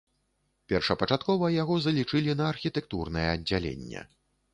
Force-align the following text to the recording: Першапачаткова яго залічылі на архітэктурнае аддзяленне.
Першапачаткова 0.71 1.49
яго 1.55 1.75
залічылі 1.87 2.31
на 2.39 2.47
архітэктурнае 2.53 3.27
аддзяленне. 3.35 4.01